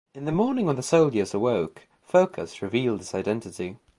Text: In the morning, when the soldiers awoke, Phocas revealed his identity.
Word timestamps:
In 0.15 0.25
the 0.25 0.31
morning, 0.31 0.65
when 0.65 0.77
the 0.77 0.81
soldiers 0.81 1.35
awoke, 1.35 1.87
Phocas 2.01 2.63
revealed 2.63 3.01
his 3.01 3.13
identity. 3.13 3.77